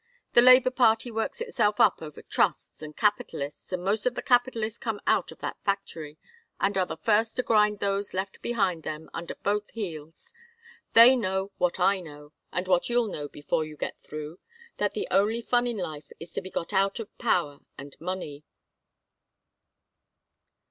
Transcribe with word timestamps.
The 0.33 0.41
labor 0.41 0.71
party 0.71 1.11
works 1.11 1.41
itself 1.41 1.79
up 1.79 2.01
over 2.01 2.23
trusts 2.23 2.81
and 2.81 2.97
capitalists, 2.97 3.71
and 3.71 3.83
most 3.83 4.07
of 4.07 4.15
the 4.15 4.23
capitalists 4.23 4.79
come 4.79 4.99
out 5.05 5.31
of 5.31 5.37
that 5.41 5.63
factory, 5.63 6.17
and 6.59 6.75
are 6.75 6.87
the 6.87 6.97
first 6.97 7.35
to 7.35 7.43
grind 7.43 7.77
those 7.77 8.11
left 8.11 8.41
behind 8.41 8.81
them, 8.81 9.11
under 9.13 9.35
both 9.35 9.69
heels. 9.69 10.33
They 10.93 11.15
know 11.15 11.51
what 11.59 11.79
I 11.79 11.99
know, 11.99 12.33
and 12.51 12.67
what 12.67 12.89
you'll 12.89 13.09
know 13.09 13.27
before 13.27 13.63
you 13.63 13.77
get 13.77 14.01
through, 14.01 14.39
that 14.77 14.93
the 14.95 15.07
only 15.11 15.39
fun 15.39 15.67
in 15.67 15.77
life 15.77 16.11
is 16.19 16.33
to 16.33 16.41
be 16.41 16.49
got 16.49 16.73
out 16.73 16.99
of 16.99 17.15
power 17.19 17.59
and 17.77 17.95
money." 18.01 18.43